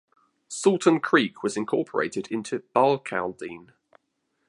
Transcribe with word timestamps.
Saltern 0.49 0.99
Creek 0.99 1.43
was 1.43 1.55
incorporated 1.55 2.27
into 2.31 2.63
Barcaldine. 2.75 3.69